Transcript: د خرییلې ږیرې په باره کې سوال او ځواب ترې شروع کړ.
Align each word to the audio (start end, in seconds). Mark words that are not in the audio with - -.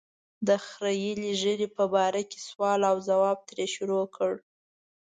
د 0.47 0.49
خرییلې 0.67 1.31
ږیرې 1.41 1.67
په 1.77 1.83
باره 1.93 2.21
کې 2.29 2.39
سوال 2.49 2.79
او 2.91 2.97
ځواب 3.09 3.37
ترې 3.47 3.65
شروع 3.75 4.05
کړ. 4.15 4.31